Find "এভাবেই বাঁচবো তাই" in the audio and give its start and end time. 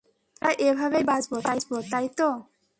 0.67-2.07